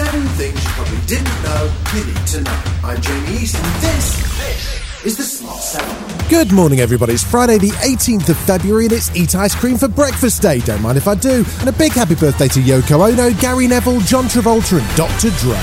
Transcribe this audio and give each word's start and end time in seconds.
Seven 0.00 0.26
things 0.28 0.64
you 0.64 0.70
probably 0.70 1.06
didn't 1.06 1.42
know 1.42 1.70
you 1.94 2.04
need 2.06 2.26
to 2.28 2.40
know. 2.40 2.62
I'm 2.82 2.98
Jamie 3.02 3.36
East, 3.36 3.54
and 3.54 3.82
this, 3.82 5.04
is 5.04 5.18
the 5.18 5.22
Smart 5.22 5.60
Seven. 5.60 6.28
Good 6.30 6.52
morning, 6.52 6.80
everybody. 6.80 7.12
It's 7.12 7.22
Friday, 7.22 7.58
the 7.58 7.68
18th 7.68 8.30
of 8.30 8.38
February, 8.38 8.84
and 8.84 8.94
it's 8.94 9.14
Eat 9.14 9.34
Ice 9.34 9.54
Cream 9.54 9.76
for 9.76 9.88
Breakfast 9.88 10.40
Day. 10.40 10.60
Don't 10.60 10.80
mind 10.80 10.96
if 10.96 11.06
I 11.06 11.14
do. 11.16 11.44
And 11.58 11.68
a 11.68 11.72
big 11.72 11.92
happy 11.92 12.14
birthday 12.14 12.48
to 12.48 12.60
Yoko 12.60 13.10
Ono, 13.10 13.30
Gary 13.40 13.66
Neville, 13.66 14.00
John 14.00 14.24
Travolta, 14.24 14.80
and 14.80 14.96
Dr. 14.96 15.28
Dre. 15.36 15.60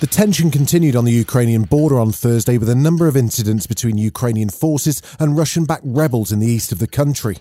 The 0.00 0.06
tension 0.06 0.50
continued 0.50 0.96
on 0.96 1.04
the 1.04 1.12
Ukrainian 1.12 1.64
border 1.64 2.00
on 2.00 2.12
Thursday 2.12 2.56
with 2.56 2.70
a 2.70 2.74
number 2.74 3.06
of 3.08 3.14
incidents 3.14 3.66
between 3.66 3.98
Ukrainian 3.98 4.48
forces 4.48 5.02
and 5.20 5.36
Russian 5.36 5.66
backed 5.66 5.84
rebels 5.84 6.32
in 6.32 6.38
the 6.38 6.46
east 6.46 6.72
of 6.72 6.78
the 6.78 6.86
country. 6.86 7.36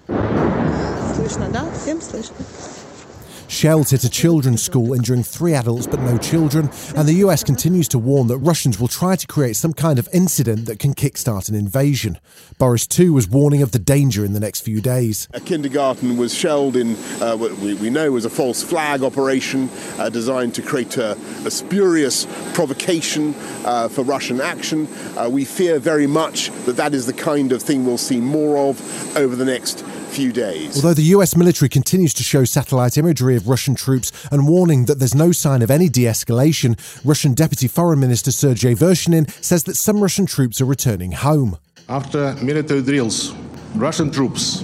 Shells 3.47 3.91
hit 3.91 4.03
a 4.03 4.09
children's 4.09 4.61
school, 4.61 4.93
injuring 4.93 5.23
three 5.23 5.53
adults 5.53 5.87
but 5.87 6.01
no 6.01 6.17
children, 6.17 6.69
and 6.95 7.07
the 7.07 7.15
US 7.25 7.43
continues 7.43 7.87
to 7.89 7.97
warn 7.97 8.27
that 8.27 8.37
Russians 8.39 8.77
will 8.77 8.89
try 8.89 9.15
to 9.15 9.25
create 9.25 9.55
some 9.55 9.73
kind 9.73 9.97
of 9.97 10.09
incident 10.13 10.65
that 10.65 10.79
can 10.79 10.93
kickstart 10.93 11.47
an 11.47 11.55
invasion. 11.55 12.19
Boris, 12.57 12.85
too, 12.85 13.13
was 13.13 13.27
warning 13.27 13.61
of 13.61 13.71
the 13.71 13.79
danger 13.79 14.25
in 14.25 14.33
the 14.33 14.39
next 14.39 14.61
few 14.61 14.81
days. 14.81 15.29
A 15.33 15.39
kindergarten 15.39 16.17
was 16.17 16.33
shelled 16.33 16.75
in 16.75 16.95
uh, 17.21 17.37
what 17.37 17.57
we, 17.59 17.73
we 17.75 17.89
know 17.89 18.11
was 18.11 18.25
a 18.25 18.29
false 18.29 18.61
flag 18.61 19.01
operation 19.01 19.69
uh, 19.97 20.09
designed 20.09 20.53
to 20.55 20.61
create 20.61 20.97
a, 20.97 21.11
a 21.45 21.51
spurious 21.51 22.25
provocation 22.53 23.33
uh, 23.63 23.87
for 23.87 24.03
Russian 24.03 24.41
action. 24.41 24.87
Uh, 25.15 25.29
we 25.31 25.45
fear 25.45 25.79
very 25.79 26.07
much 26.07 26.51
that 26.65 26.75
that 26.75 26.93
is 26.93 27.05
the 27.05 27.13
kind 27.13 27.53
of 27.53 27.61
thing 27.61 27.85
we'll 27.85 27.97
see 27.97 28.19
more 28.19 28.57
of 28.69 29.17
over 29.17 29.35
the 29.35 29.45
next 29.45 29.85
few 30.17 30.33
days. 30.33 30.75
Although 30.75 30.95
the 30.95 31.13
US 31.15 31.35
military 31.35 31.69
continues 31.69 32.11
to 32.15 32.23
show 32.23 32.43
satellite 32.43 32.97
imagery 32.97 33.35
of 33.35 33.47
Russian 33.47 33.75
troops 33.75 34.11
and 34.31 34.47
warning 34.47 34.85
that 34.85 34.97
there's 34.97 35.13
no 35.13 35.31
sign 35.31 35.61
of 35.61 35.69
any 35.69 35.89
de 35.89 36.05
escalation, 36.05 36.75
Russian 37.05 37.35
Deputy 37.35 37.67
Foreign 37.67 37.99
Minister 37.99 38.31
Sergei 38.31 38.73
Vershinin 38.73 39.29
says 39.43 39.63
that 39.65 39.75
some 39.75 40.01
Russian 40.01 40.25
troops 40.25 40.59
are 40.59 40.65
returning 40.65 41.11
home. 41.11 41.59
After 41.87 42.33
military 42.41 42.81
drills, 42.81 43.35
Russian 43.75 44.09
troops 44.09 44.63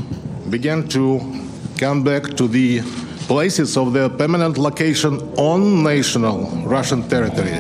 began 0.50 0.88
to 0.88 1.20
come 1.78 2.04
back 2.04 2.24
to 2.38 2.48
the 2.48 2.82
places 3.28 3.78
of 3.78 3.94
their 3.94 4.10
permanent 4.10 4.58
location 4.58 5.22
on 5.38 5.84
national 5.84 6.50
Russian 6.66 7.08
territory. 7.08 7.54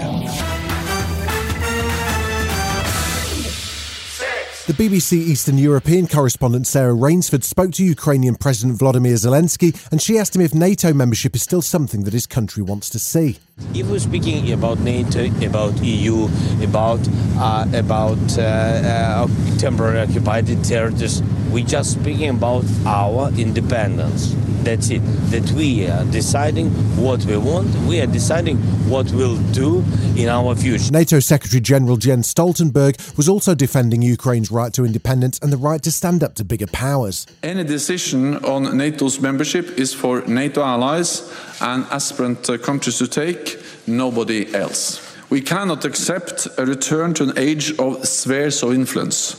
The 4.66 4.72
BBC 4.72 5.18
Eastern 5.18 5.58
European 5.58 6.08
correspondent 6.08 6.68
Sarah 6.68 6.94
Rainsford 6.94 7.44
spoke 7.44 7.74
to 7.74 7.84
Ukrainian 7.84 8.36
President 8.36 8.80
Volodymyr 8.80 9.16
Zelensky 9.16 9.76
and 9.92 10.02
she 10.02 10.18
asked 10.18 10.34
him 10.38 10.42
if 10.42 10.54
NATO 10.54 10.94
membership 10.94 11.36
is 11.36 11.44
still 11.44 11.62
something 11.62 12.06
that 12.06 12.14
his 12.14 12.26
country 12.26 12.64
wants 12.64 12.90
to 12.92 12.98
see. 12.98 13.40
If 13.74 13.88
we're 13.90 14.00
speaking 14.00 14.54
about 14.54 14.80
NATO, 14.80 15.26
about 15.46 15.84
EU, 15.84 16.30
about 16.64 17.02
uh, 17.36 17.68
about 17.74 18.38
uh, 18.38 18.42
uh, 18.42 19.28
temporary 19.58 20.00
occupied 20.00 20.48
territories, 20.64 21.22
we're 21.52 21.66
just 21.66 21.92
speaking 21.92 22.30
about 22.30 22.64
our 22.86 23.34
independence. 23.38 24.34
That's 24.64 24.90
it. 24.92 25.02
That 25.30 25.52
we 25.52 25.88
are 25.88 26.06
deciding 26.06 26.70
what 26.96 27.26
we 27.26 27.36
want. 27.36 27.68
We 27.86 28.00
are 28.00 28.08
deciding 28.08 28.58
what 28.90 29.12
we'll 29.12 29.38
do 29.52 29.84
in 30.16 30.30
our 30.30 30.56
future. 30.56 30.90
NATO 30.90 31.20
Secretary 31.20 31.60
General 31.60 31.98
Jens 31.98 32.34
Stoltenberg 32.34 33.18
was 33.18 33.28
also 33.28 33.56
defending 33.56 34.02
Ukraine's 34.02 34.50
right 34.54 34.74
to 34.74 34.86
independence 34.86 35.40
and 35.42 35.52
the 35.52 35.58
right 35.58 35.82
to 35.84 35.92
stand 35.92 36.24
up 36.24 36.36
to 36.36 36.44
bigger 36.46 36.68
powers. 36.68 37.28
Any 37.42 37.64
decision 37.64 38.38
on 38.46 38.78
NATO's 38.78 39.20
membership 39.20 39.78
is 39.78 39.94
for 39.94 40.22
NATO 40.22 40.62
allies 40.62 41.32
and 41.60 41.86
aspirant 41.92 42.50
uh, 42.50 42.58
countries 42.58 42.98
to 43.00 43.08
take, 43.08 43.60
nobody 43.88 44.54
else. 44.54 45.02
We 45.30 45.42
cannot 45.42 45.84
accept 45.84 46.48
a 46.58 46.66
return 46.66 47.14
to 47.16 47.24
an 47.24 47.34
age 47.38 47.78
of 47.80 48.08
spheres 48.08 48.62
of 48.64 48.74
influence, 48.74 49.36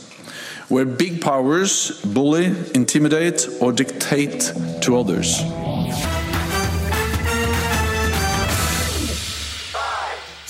where 0.69 0.85
big 0.85 1.21
powers 1.21 2.01
bully, 2.01 2.47
intimidate, 2.73 3.47
or 3.61 3.71
dictate 3.71 4.51
to 4.81 4.97
others. 4.97 5.41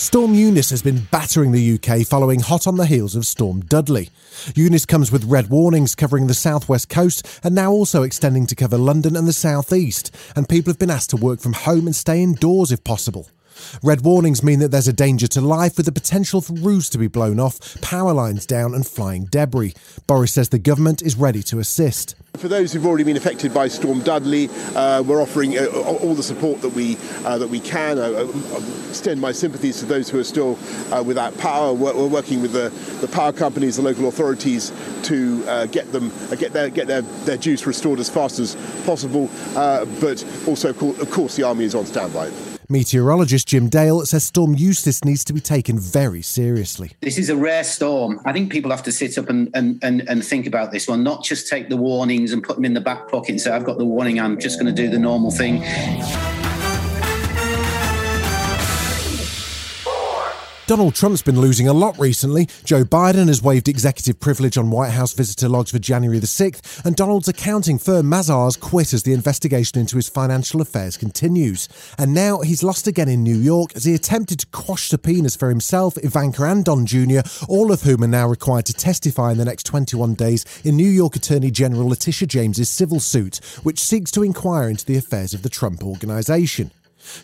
Storm 0.06 0.36
Eunice 0.36 0.70
has 0.70 0.84
been 0.84 1.08
battering 1.10 1.52
the 1.52 1.74
UK 1.74 2.06
following 2.06 2.40
hot 2.40 2.68
on 2.68 2.78
the 2.78 2.86
heels 2.86 3.16
of 3.16 3.26
Storm 3.26 3.62
Dudley. 3.62 4.12
Eunice 4.54 4.86
comes 4.86 5.12
with 5.12 5.24
red 5.24 5.50
warnings 5.50 5.96
covering 5.96 6.28
the 6.28 6.36
southwest 6.36 6.90
coast 6.90 7.28
and 7.44 7.56
now 7.56 7.72
also 7.72 8.04
extending 8.04 8.46
to 8.46 8.56
cover 8.56 8.78
London 8.78 9.16
and 9.16 9.28
the 9.28 9.34
southeast, 9.34 10.16
and 10.36 10.48
people 10.48 10.70
have 10.70 10.78
been 10.78 10.92
asked 10.92 11.10
to 11.10 11.18
work 11.18 11.40
from 11.40 11.54
home 11.54 11.88
and 11.88 11.96
stay 11.96 12.22
indoors 12.22 12.72
if 12.72 12.84
possible. 12.84 13.30
Red 13.84 14.02
warnings 14.02 14.44
mean 14.44 14.60
that 14.60 14.72
there's 14.72 14.88
a 14.88 14.94
danger 14.94 15.28
to 15.28 15.42
life 15.42 15.78
with 15.78 15.86
the 15.86 15.92
potential 15.92 16.42
for 16.42 16.54
roofs 16.54 16.90
to 16.90 16.98
be 16.98 17.08
blown 17.08 17.40
off, 17.40 17.80
power 17.82 18.14
lines 18.14 18.46
down, 18.46 18.74
and 18.74 18.86
flying 18.86 19.26
debris. 19.26 19.74
Boris 20.08 20.34
says 20.34 20.50
the 20.50 20.60
government 20.60 21.02
is 21.02 21.16
ready 21.16 21.44
to 21.44 21.60
assist. 21.60 22.16
For 22.38 22.48
those 22.48 22.74
who've 22.74 22.86
already 22.86 23.06
been 23.06 23.18
affected 23.18 23.54
by 23.54 23.68
Storm 23.68 24.02
Dudley, 24.02 24.50
uh, 24.76 25.02
we're 25.04 25.22
offering 25.22 25.58
uh, 25.58 25.66
all 25.68 26.14
the 26.14 26.24
support 26.24 26.62
that 26.62 26.70
we 26.70 26.98
uh, 27.24 27.38
that 27.38 27.48
we 27.48 27.60
can. 27.60 27.98
Uh, 27.98 28.28
extend 28.90 29.20
my 29.20 29.32
sympathies 29.32 29.80
to 29.80 29.86
those 29.86 30.10
who 30.10 30.20
are 30.20 30.24
still 30.24 30.58
uh, 30.92 31.04
without 31.04 31.38
power. 31.38 31.74
We're, 31.74 31.96
we're, 31.96 32.08
working 32.08 32.42
with 32.42 32.54
the, 32.54 32.70
the 33.02 33.08
power 33.08 33.34
companies, 33.34 33.76
the 33.76 33.82
local 33.82 34.08
authorities, 34.08 34.72
to 35.04 35.44
uh, 35.48 35.66
get 35.68 35.92
them 35.92 36.12
get 36.38 36.54
their 36.54 36.70
get 36.70 36.88
their, 36.88 37.02
their 37.02 37.38
juice 37.38 37.66
restored 37.66 38.00
as 38.00 38.10
fast 38.10 38.40
as 38.40 38.56
possible. 38.86 39.30
but 39.54 40.26
also, 40.48 40.70
of 40.70 41.12
course, 41.12 41.36
the 41.36 41.44
army 41.44 41.66
is 41.66 41.76
on 41.76 41.86
standby. 41.86 42.32
Meteorologist 42.70 43.48
Jim 43.48 43.70
Dale 43.70 44.06
says 44.06 44.24
Storm 44.24 44.56
Eunice 44.56 45.04
needs 45.04 45.24
to 45.26 45.34
be 45.34 45.40
taken 45.40 45.78
very 45.80 46.22
seriously. 46.22 46.92
This 47.02 47.18
is 47.18 47.30
a 47.30 47.36
rare 47.36 47.64
storm. 47.64 48.20
I 48.26 48.34
think 48.34 48.52
people 48.52 48.72
have 48.72 48.84
to 48.84 48.92
sit 48.92 49.18
up 49.18 49.30
and, 49.30 49.50
and, 49.54 49.80
and, 49.84 50.08
and 50.10 50.26
think 50.26 50.48
about 50.48 50.72
this 50.72 50.88
one, 50.88 51.04
not 51.04 51.24
just 51.24 51.48
take 51.48 51.70
the 51.70 51.78
warnings 51.78 52.32
and 52.32 52.44
put 52.44 52.56
them 52.56 52.66
in 52.66 52.74
the 52.74 52.82
back 52.82 53.10
pocket 53.10 53.30
and 53.32 53.42
say, 53.42 53.52
I've 53.52 53.66
got 53.66 53.78
the 53.78 53.86
warning, 53.86 54.20
I'm 54.20 54.40
just 54.40 54.60
going 54.60 54.74
to 54.74 54.82
do 54.82 54.90
the 54.90 55.00
normal 55.00 55.32
thing. 55.32 55.64
Donald 60.68 60.96
Trump's 60.96 61.22
been 61.22 61.40
losing 61.40 61.68
a 61.68 61.74
lot 61.74 61.96
recently. 62.00 62.48
Joe 62.64 62.84
Biden 62.84 63.28
has 63.28 63.40
waived 63.40 63.68
executive 63.68 64.20
privilege 64.20 64.58
on 64.58 64.72
White 64.72 64.90
House 64.90 65.14
visitor 65.14 65.48
logs 65.48 65.70
for 65.70 65.78
January 65.78 66.18
the 66.18 66.26
6th, 66.26 66.84
and 66.84 66.96
Donald's 66.96 67.28
accounting 67.28 67.78
firm 67.78 68.08
Mazars 68.08 68.60
quit 68.60 68.92
as 68.92 69.04
the 69.04 69.14
investigation 69.14 69.80
into 69.80 69.96
his 69.96 70.10
financial 70.10 70.62
affairs 70.62 70.98
continues. 70.98 71.70
And 72.00 72.16
now 72.16 72.40
he's 72.40 72.64
lost 72.64 72.88
again 72.88 73.08
in 73.08 73.22
New 73.22 73.38
York 73.38 73.76
as 73.76 73.86
he 73.86 73.94
attempted 73.94 74.40
to 74.40 74.48
quash 74.48 74.90
subpoenas 74.90 75.36
for 75.36 75.50
himself, 75.50 75.98
Ivanka, 76.04 76.44
and 76.46 76.66
Don 76.66 76.88
Jr., 76.88 77.20
all 77.48 77.72
of 77.72 77.84
whom 77.84 78.04
are 78.04 78.08
now 78.08 78.28
required 78.28 78.66
to 78.66 78.74
testify 78.74 79.32
in 79.32 79.38
the 79.38 79.46
next 79.46 79.68
21 79.68 80.16
days 80.16 80.46
in 80.64 80.76
New 80.76 80.90
York 80.90 81.16
Attorney 81.16 81.52
General 81.52 81.90
Letitia 81.90 82.28
James's 82.28 82.70
civil 82.70 83.00
suit, 83.00 83.38
which 83.62 83.80
seeks 83.80 84.10
to 84.10 84.24
inquire 84.24 84.68
into 84.68 84.86
the 84.86 84.98
affairs 84.98 85.36
of 85.36 85.44
the 85.44 85.50
Trump 85.50 85.84
organization. 85.84 86.72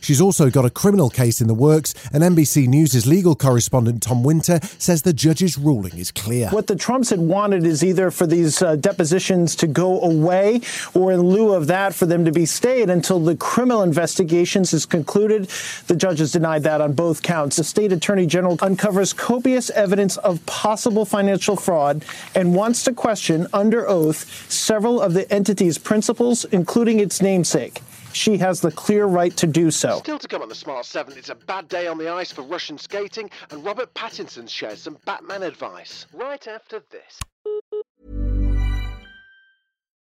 She's 0.01 0.21
also 0.21 0.49
got 0.49 0.65
a 0.65 0.69
criminal 0.69 1.09
case 1.09 1.41
in 1.41 1.47
the 1.47 1.53
works, 1.53 1.93
and 2.13 2.23
NBC 2.23 2.67
News' 2.67 3.05
legal 3.07 3.35
correspondent 3.35 4.01
Tom 4.03 4.23
Winter 4.23 4.59
says 4.77 5.01
the 5.01 5.13
judge's 5.13 5.57
ruling 5.57 5.97
is 5.97 6.11
clear. 6.11 6.49
What 6.49 6.67
the 6.67 6.75
Trumps 6.75 7.09
had 7.09 7.19
wanted 7.19 7.65
is 7.65 7.83
either 7.83 8.11
for 8.11 8.27
these 8.27 8.61
uh, 8.61 8.75
depositions 8.75 9.55
to 9.57 9.67
go 9.67 10.01
away, 10.01 10.61
or 10.93 11.11
in 11.11 11.21
lieu 11.21 11.53
of 11.53 11.67
that, 11.67 11.93
for 11.93 12.05
them 12.05 12.25
to 12.25 12.31
be 12.31 12.45
stayed 12.45 12.89
until 12.89 13.19
the 13.19 13.35
criminal 13.35 13.83
investigations 13.83 14.73
is 14.73 14.85
concluded. 14.85 15.49
The 15.87 15.95
judges 15.95 16.31
denied 16.31 16.63
that 16.63 16.81
on 16.81 16.93
both 16.93 17.21
counts. 17.21 17.57
The 17.57 17.63
state 17.63 17.91
attorney 17.91 18.25
general 18.25 18.57
uncovers 18.61 19.13
copious 19.13 19.69
evidence 19.71 20.17
of 20.17 20.45
possible 20.45 21.05
financial 21.05 21.55
fraud 21.55 22.03
and 22.35 22.55
wants 22.55 22.83
to 22.83 22.93
question 22.93 23.47
under 23.53 23.87
oath 23.87 24.49
several 24.51 25.01
of 25.01 25.13
the 25.13 25.31
entity's 25.31 25.77
principals, 25.77 26.45
including 26.45 26.99
its 26.99 27.21
namesake 27.21 27.81
she 28.13 28.37
has 28.37 28.61
the 28.61 28.71
clear 28.71 29.05
right 29.05 29.35
to 29.37 29.47
do 29.47 29.71
so. 29.71 29.99
Still 29.99 30.19
to 30.19 30.27
come 30.27 30.41
on 30.41 30.49
the 30.49 30.55
Smart 30.55 30.85
7, 30.85 31.17
it's 31.17 31.29
a 31.29 31.35
bad 31.35 31.67
day 31.67 31.87
on 31.87 31.97
the 31.97 32.09
ice 32.09 32.31
for 32.31 32.43
Russian 32.43 32.77
skating, 32.77 33.29
and 33.49 33.63
Robert 33.63 33.93
Pattinson 33.93 34.49
shares 34.49 34.81
some 34.81 34.97
Batman 35.05 35.43
advice. 35.43 36.05
Right 36.13 36.47
after 36.47 36.81
this. 36.89 37.19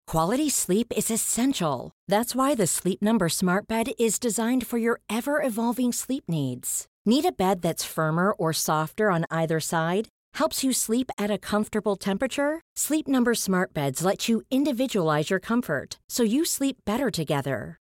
Quality 0.07 0.49
sleep 0.49 0.91
is 0.97 1.09
essential. 1.09 1.91
That's 2.07 2.35
why 2.35 2.53
the 2.53 2.67
Sleep 2.67 3.01
Number 3.01 3.29
Smart 3.29 3.65
Bed 3.67 3.91
is 3.97 4.19
designed 4.19 4.67
for 4.67 4.77
your 4.77 4.99
ever 5.09 5.41
evolving 5.41 5.93
sleep 5.93 6.25
needs. 6.27 6.85
Need 7.05 7.23
a 7.23 7.31
bed 7.31 7.61
that's 7.61 7.85
firmer 7.85 8.33
or 8.33 8.51
softer 8.51 9.09
on 9.09 9.25
either 9.31 9.61
side? 9.61 10.09
Helps 10.33 10.63
you 10.63 10.73
sleep 10.73 11.11
at 11.17 11.31
a 11.31 11.37
comfortable 11.37 11.95
temperature? 11.95 12.61
Sleep 12.75 13.07
Number 13.07 13.33
Smart 13.33 13.73
Beds 13.73 14.03
let 14.03 14.27
you 14.27 14.41
individualize 14.51 15.29
your 15.29 15.39
comfort 15.39 15.99
so 16.09 16.23
you 16.23 16.43
sleep 16.43 16.77
better 16.85 17.09
together. 17.09 17.80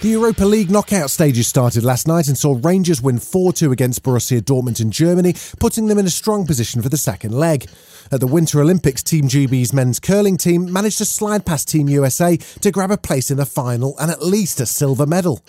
The 0.00 0.10
Europa 0.10 0.44
League 0.44 0.70
knockout 0.70 1.10
stages 1.10 1.48
started 1.48 1.82
last 1.82 2.06
night 2.06 2.28
and 2.28 2.38
saw 2.38 2.56
Rangers 2.62 3.02
win 3.02 3.18
4 3.18 3.52
2 3.52 3.72
against 3.72 4.04
Borussia 4.04 4.40
Dortmund 4.40 4.80
in 4.80 4.92
Germany, 4.92 5.34
putting 5.58 5.88
them 5.88 5.98
in 5.98 6.06
a 6.06 6.10
strong 6.10 6.46
position 6.46 6.80
for 6.82 6.88
the 6.88 6.96
second 6.96 7.32
leg. 7.32 7.68
At 8.12 8.20
the 8.20 8.28
Winter 8.28 8.60
Olympics, 8.60 9.02
Team 9.02 9.24
GB's 9.24 9.72
men's 9.72 9.98
curling 9.98 10.36
team 10.36 10.72
managed 10.72 10.98
to 10.98 11.04
slide 11.04 11.44
past 11.44 11.66
Team 11.66 11.88
USA 11.88 12.36
to 12.36 12.70
grab 12.70 12.92
a 12.92 12.96
place 12.96 13.32
in 13.32 13.38
the 13.38 13.44
final 13.44 13.98
and 13.98 14.08
at 14.08 14.22
least 14.22 14.60
a 14.60 14.66
silver 14.66 15.04
medal. 15.04 15.42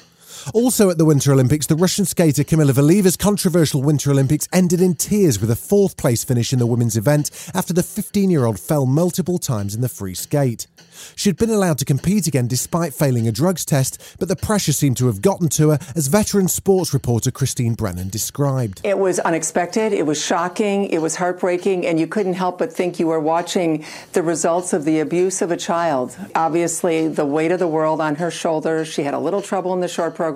Also 0.53 0.89
at 0.89 0.97
the 0.97 1.05
Winter 1.05 1.31
Olympics, 1.31 1.67
the 1.67 1.75
Russian 1.75 2.05
skater 2.05 2.43
Kamila 2.43 2.71
Valieva's 2.71 3.17
controversial 3.17 3.81
Winter 3.81 4.11
Olympics 4.11 4.47
ended 4.53 4.81
in 4.81 4.95
tears 4.95 5.39
with 5.39 5.51
a 5.51 5.55
fourth 5.55 5.97
place 5.97 6.23
finish 6.23 6.53
in 6.53 6.59
the 6.59 6.67
women's 6.67 6.97
event 6.97 7.31
after 7.53 7.73
the 7.73 7.83
15 7.83 8.29
year 8.29 8.45
old 8.45 8.59
fell 8.59 8.85
multiple 8.85 9.37
times 9.37 9.75
in 9.75 9.81
the 9.81 9.89
free 9.89 10.15
skate. 10.15 10.67
She'd 11.15 11.37
been 11.37 11.49
allowed 11.49 11.77
to 11.79 11.85
compete 11.85 12.27
again 12.27 12.47
despite 12.47 12.93
failing 12.93 13.27
a 13.27 13.31
drugs 13.31 13.65
test, 13.65 14.17
but 14.19 14.27
the 14.27 14.35
pressure 14.35 14.73
seemed 14.73 14.97
to 14.97 15.07
have 15.07 15.21
gotten 15.21 15.49
to 15.49 15.69
her, 15.69 15.79
as 15.95 16.07
veteran 16.07 16.47
sports 16.47 16.93
reporter 16.93 17.31
Christine 17.31 17.73
Brennan 17.73 18.09
described. 18.09 18.81
It 18.83 18.97
was 18.97 19.19
unexpected, 19.19 19.93
it 19.93 20.05
was 20.05 20.23
shocking, 20.23 20.85
it 20.85 20.99
was 20.99 21.15
heartbreaking, 21.15 21.85
and 21.85 21.99
you 21.99 22.07
couldn't 22.07 22.33
help 22.33 22.59
but 22.59 22.73
think 22.73 22.99
you 22.99 23.07
were 23.07 23.19
watching 23.19 23.85
the 24.13 24.21
results 24.21 24.73
of 24.73 24.85
the 24.85 24.99
abuse 24.99 25.41
of 25.41 25.51
a 25.51 25.57
child. 25.57 26.17
Obviously, 26.35 27.07
the 27.07 27.25
weight 27.25 27.51
of 27.51 27.59
the 27.59 27.67
world 27.67 28.01
on 28.01 28.15
her 28.15 28.31
shoulders. 28.31 28.87
She 28.87 29.03
had 29.03 29.13
a 29.13 29.19
little 29.19 29.41
trouble 29.41 29.73
in 29.73 29.79
the 29.79 29.87
short 29.87 30.15
program. 30.15 30.28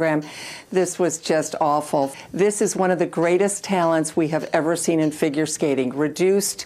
This 0.71 0.99
was 0.99 1.17
just 1.17 1.55
awful. 1.61 2.13
This 2.31 2.61
is 2.61 2.75
one 2.75 2.91
of 2.91 2.99
the 2.99 3.05
greatest 3.05 3.63
talents 3.63 4.15
we 4.15 4.29
have 4.29 4.49
ever 4.53 4.75
seen 4.75 4.99
in 4.99 5.11
figure 5.11 5.45
skating, 5.45 5.95
reduced 5.95 6.65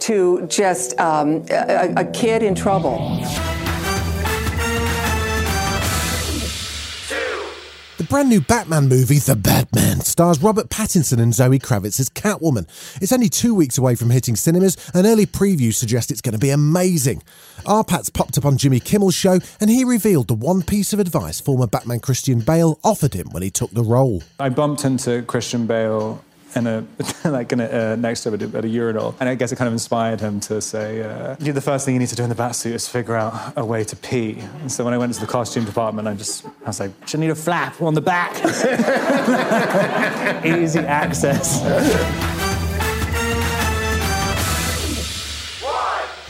to 0.00 0.46
just 0.46 0.98
um, 1.00 1.44
a, 1.50 1.92
a 1.96 2.04
kid 2.04 2.42
in 2.42 2.54
trouble. 2.54 2.96
Brand 8.08 8.28
new 8.28 8.40
Batman 8.40 8.88
movie, 8.88 9.18
The 9.18 9.34
Batman, 9.34 10.00
stars 10.00 10.40
Robert 10.40 10.68
Pattinson 10.68 11.20
and 11.20 11.34
Zoe 11.34 11.58
Kravitz 11.58 11.98
as 11.98 12.08
Catwoman. 12.08 12.68
It's 13.02 13.10
only 13.10 13.28
two 13.28 13.52
weeks 13.52 13.78
away 13.78 13.96
from 13.96 14.10
hitting 14.10 14.36
cinemas, 14.36 14.76
and 14.94 15.06
early 15.06 15.26
previews 15.26 15.74
suggest 15.74 16.12
it's 16.12 16.20
going 16.20 16.34
to 16.34 16.38
be 16.38 16.50
amazing. 16.50 17.22
RPattz 17.64 18.12
popped 18.12 18.38
up 18.38 18.44
on 18.44 18.58
Jimmy 18.58 18.78
Kimmel's 18.78 19.16
show, 19.16 19.40
and 19.60 19.70
he 19.70 19.84
revealed 19.84 20.28
the 20.28 20.34
one 20.34 20.62
piece 20.62 20.92
of 20.92 21.00
advice 21.00 21.40
former 21.40 21.66
Batman 21.66 21.98
Christian 21.98 22.40
Bale 22.40 22.78
offered 22.84 23.14
him 23.14 23.28
when 23.32 23.42
he 23.42 23.50
took 23.50 23.72
the 23.72 23.82
role. 23.82 24.22
I 24.38 24.50
bumped 24.50 24.84
into 24.84 25.22
Christian 25.22 25.66
Bale 25.66 26.22
in 26.54 26.66
a 26.66 26.86
like 27.24 27.52
in 27.52 27.60
a, 27.60 27.92
uh, 27.92 27.96
next 27.96 28.22
to 28.22 28.32
him 28.32 28.56
at 28.56 28.64
a, 28.64 28.68
urinal, 28.68 29.14
and 29.20 29.28
I 29.28 29.34
guess 29.34 29.52
it 29.52 29.56
kind 29.56 29.68
of 29.68 29.72
inspired 29.72 30.20
him 30.20 30.40
to 30.40 30.60
say, 30.60 31.02
uh, 31.02 31.36
"The 31.38 31.60
first 31.60 31.84
thing 31.84 31.94
you 31.94 32.00
need 32.00 32.08
to 32.08 32.16
do 32.16 32.22
in 32.22 32.28
the 32.28 32.34
batsuit 32.34 32.72
is 32.72 32.88
figure 32.88 33.16
out 33.16 33.52
a 33.56 33.64
way 33.64 33.84
to 33.84 33.96
pee." 33.96 34.38
And 34.60 34.70
so 34.70 34.84
when 34.84 34.94
I 34.94 34.98
went 34.98 35.14
to 35.14 35.20
the 35.20 35.26
costume 35.26 35.64
department, 35.64 36.08
I 36.08 36.14
just 36.14 36.46
I 36.46 36.50
was 36.66 36.80
like, 36.80 36.90
"Should 37.06 37.20
need 37.20 37.30
a 37.30 37.34
flap 37.34 37.80
on 37.82 37.94
the 37.94 38.00
back, 38.00 38.34
easy 40.44 40.80
access." 40.80 42.45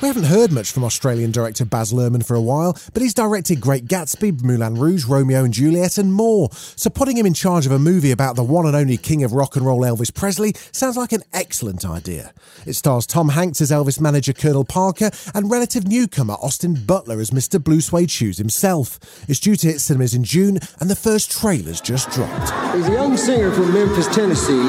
We 0.07 0.15
haven't 0.15 0.27
heard 0.27 0.53
much 0.53 0.71
from 0.71 0.85
Australian 0.85 1.33
director 1.33 1.65
Baz 1.65 1.93
Luhrmann 1.93 2.25
for 2.25 2.37
a 2.37 2.41
while, 2.41 2.79
but 2.95 3.03
he's 3.03 3.13
directed 3.13 3.61
Great 3.61 3.87
Gatsby, 3.87 4.41
Moulin 4.41 4.77
Rouge, 4.77 5.05
Romeo 5.05 5.43
and 5.43 5.53
Juliet, 5.53 5.99
and 5.99 6.13
more. 6.13 6.49
So 6.53 6.91
putting 6.91 7.17
him 7.17 7.27
in 7.27 7.35
charge 7.35 7.67
of 7.67 7.73
a 7.73 7.79
movie 7.81 8.13
about 8.13 8.37
the 8.37 8.45
one 8.45 8.67
and 8.67 8.77
only 8.77 8.99
king 8.99 9.25
of 9.25 9.33
rock 9.33 9.57
and 9.57 9.67
roll 9.67 9.81
Elvis 9.81 10.15
Presley 10.15 10.55
sounds 10.71 10.97
like 10.97 11.11
an 11.11 11.25
excellent 11.33 11.85
idea. 11.85 12.33
It 12.65 12.75
stars 12.75 13.05
Tom 13.05 13.31
Hanks 13.31 13.61
as 13.61 13.73
Elvis 13.73 14.01
manager 14.01 14.33
Colonel 14.33 14.65
Parker 14.65 15.11
and 15.35 15.51
relative 15.51 15.89
newcomer 15.89 16.35
Austin 16.35 16.75
Butler 16.75 17.19
as 17.19 17.33
Mr. 17.33 17.61
Blue 17.61 17.81
Suede 17.81 18.09
Shoes 18.09 18.39
himself. 18.39 19.01
It's 19.29 19.41
due 19.41 19.57
to 19.57 19.67
hit 19.67 19.81
cinemas 19.81 20.15
in 20.15 20.23
June, 20.23 20.61
and 20.79 20.89
the 20.89 20.95
first 20.95 21.33
trailer's 21.33 21.81
just 21.81 22.11
dropped. 22.11 22.77
He's 22.77 22.87
a 22.87 22.93
young 22.93 23.17
singer 23.17 23.51
from 23.51 23.75
Memphis, 23.75 24.07
Tennessee. 24.07 24.69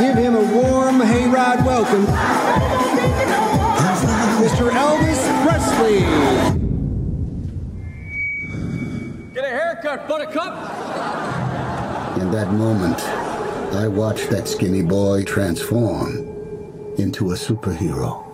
Give 0.00 0.16
him 0.16 0.34
a 0.34 0.54
warm 0.54 0.98
hayride 1.00 1.66
welcome. 1.66 3.49
Mr. 4.60 4.70
Elvis 4.72 5.22
Presley. 5.42 6.00
Get 9.32 9.44
a 9.44 9.48
haircut, 9.48 10.06
Buttercup. 10.06 10.52
In 12.20 12.30
that 12.30 12.52
moment, 12.52 13.00
I 13.74 13.88
watched 13.88 14.28
that 14.28 14.46
skinny 14.46 14.82
boy 14.82 15.24
transform 15.24 16.26
into 16.98 17.30
a 17.30 17.34
superhero. 17.36 18.26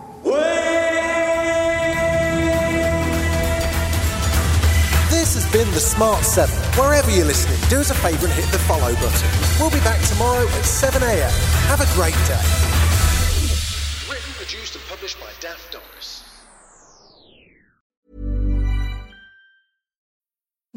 This 5.09 5.35
has 5.35 5.49
been 5.53 5.71
The 5.71 5.79
Smart 5.79 6.25
7. 6.25 6.53
Wherever 6.77 7.09
you're 7.09 7.23
listening, 7.23 7.57
do 7.69 7.79
us 7.79 7.89
a 7.89 7.95
favour 7.95 8.25
and 8.25 8.35
hit 8.35 8.51
the 8.51 8.59
follow 8.59 8.93
button. 8.95 9.29
We'll 9.61 9.71
be 9.71 9.79
back 9.79 10.01
tomorrow 10.09 10.43
at 10.43 10.65
7am. 10.65 11.31
Have 11.67 11.79
a 11.79 11.87
great 11.95 12.19
day. 12.27 12.43
Written, 14.11 14.33
produced, 14.33 14.75
and 14.75 14.83
published 14.89 15.19
by 15.21 15.27
Daft 15.39 15.76